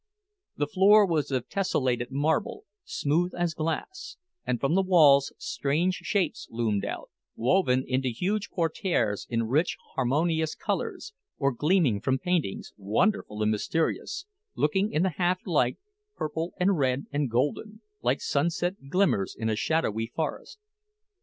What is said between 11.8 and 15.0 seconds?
from paintings, wonderful and mysterious looking